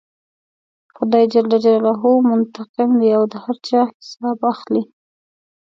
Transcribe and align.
خدای 0.95 1.25
جل 1.33 1.47
جلاله 1.63 2.11
منتقم 2.29 2.89
دی 2.99 3.09
او 3.17 3.23
د 3.31 3.33
هر 3.43 3.55
چا 3.67 3.81
حساب 3.91 4.39
اخلي. 4.53 4.83